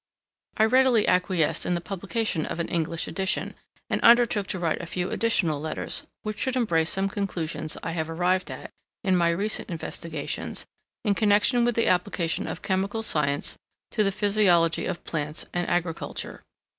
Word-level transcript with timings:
I 0.57 0.63
readily 0.65 1.07
acquiesced 1.07 1.63
in 1.63 1.75
the 1.75 1.79
publication 1.79 2.47
of 2.47 2.59
an 2.59 2.67
English 2.69 3.07
edition, 3.07 3.53
and 3.87 4.01
undertook 4.01 4.47
to 4.47 4.57
write 4.57 4.81
a 4.81 4.87
few 4.87 5.11
additional 5.11 5.59
Letters, 5.61 6.07
which 6.23 6.39
should 6.39 6.55
embrace 6.55 6.89
some 6.89 7.07
conclusions 7.07 7.77
I 7.83 7.91
have 7.91 8.09
arrived 8.09 8.49
at, 8.49 8.71
in 9.03 9.15
my 9.15 9.29
recent 9.29 9.69
investigations, 9.69 10.65
in 11.05 11.13
connection 11.13 11.65
with 11.65 11.75
the 11.75 11.85
application 11.85 12.47
of 12.47 12.63
chemical 12.63 13.03
science 13.03 13.59
to 13.91 14.03
the 14.03 14.11
physiology 14.11 14.87
of 14.87 15.03
plants 15.03 15.45
and 15.53 15.69
agriculture. 15.69 16.41